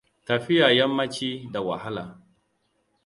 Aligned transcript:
Tafiya 0.25 0.69
yammaci 0.71 1.49
da 1.51 1.61
wahala. 1.61 2.21